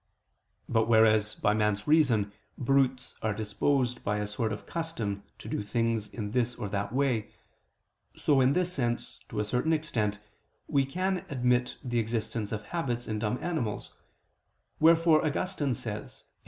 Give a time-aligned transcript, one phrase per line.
[0.67, 5.61] But whereas by man's reason brutes are disposed by a sort of custom to do
[5.61, 7.29] things in this or that way,
[8.17, 10.17] so in this sense, to a certain extent,
[10.67, 13.93] we can admit the existence of habits in dumb animals:
[14.79, 16.39] wherefore Augustine says (QQ.